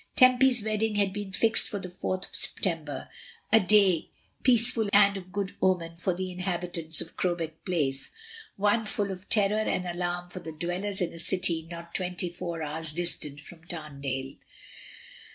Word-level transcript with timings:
Tempy's 0.15 0.63
wedding 0.63 0.95
had 0.95 1.13
been 1.13 1.31
fixed 1.31 1.67
for 1.67 1.77
the 1.77 1.87
4th 1.87 2.27
of 2.27 2.33
September, 2.35 3.07
a 3.53 3.59
day 3.59 4.09
peaceful 4.41 4.89
and 4.91 5.15
of 5.15 5.31
good 5.31 5.55
omen 5.61 5.97
for 5.97 6.11
the 6.11 6.31
inhabitants 6.31 7.01
of 7.01 7.15
Crowbeck 7.15 7.63
Place, 7.65 8.09
one 8.55 8.87
full 8.87 9.11
of 9.11 9.29
terror 9.29 9.59
and 9.61 9.85
alarm 9.85 10.31
for 10.31 10.39
the 10.39 10.53
dwellers 10.53 11.01
in 11.01 11.13
a 11.13 11.19
city 11.19 11.67
not 11.69 11.93
twenty 11.93 12.29
four 12.29 12.63
hours 12.63 12.91
distant 12.93 13.41
from 13.41 13.63
Tarndale. 13.65 14.37